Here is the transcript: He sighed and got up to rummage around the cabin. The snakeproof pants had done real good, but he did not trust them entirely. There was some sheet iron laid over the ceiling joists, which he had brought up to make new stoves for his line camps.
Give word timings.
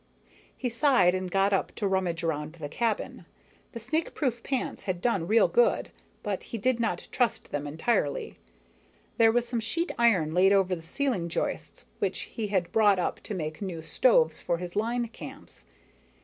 He 0.57 0.67
sighed 0.67 1.13
and 1.13 1.29
got 1.29 1.53
up 1.53 1.75
to 1.75 1.87
rummage 1.87 2.23
around 2.23 2.53
the 2.53 2.67
cabin. 2.67 3.27
The 3.73 3.79
snakeproof 3.79 4.41
pants 4.41 4.85
had 4.85 4.99
done 4.99 5.27
real 5.27 5.47
good, 5.47 5.91
but 6.23 6.41
he 6.45 6.57
did 6.57 6.79
not 6.79 7.07
trust 7.11 7.51
them 7.51 7.67
entirely. 7.67 8.39
There 9.19 9.31
was 9.31 9.47
some 9.47 9.59
sheet 9.59 9.91
iron 9.99 10.33
laid 10.33 10.53
over 10.53 10.75
the 10.75 10.81
ceiling 10.81 11.29
joists, 11.29 11.85
which 11.99 12.21
he 12.21 12.47
had 12.47 12.71
brought 12.71 12.97
up 12.97 13.19
to 13.19 13.35
make 13.35 13.61
new 13.61 13.83
stoves 13.83 14.39
for 14.39 14.57
his 14.57 14.75
line 14.75 15.07
camps. 15.07 15.67